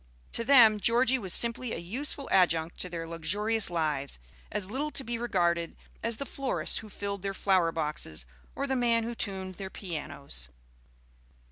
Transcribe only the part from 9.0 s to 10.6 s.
who tuned their pianos.